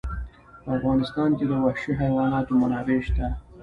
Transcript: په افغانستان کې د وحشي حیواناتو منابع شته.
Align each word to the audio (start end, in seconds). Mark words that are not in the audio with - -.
په 0.63 0.69
افغانستان 0.77 1.29
کې 1.37 1.45
د 1.47 1.51
وحشي 1.65 1.91
حیواناتو 2.01 2.51
منابع 2.61 2.99
شته. 3.07 3.27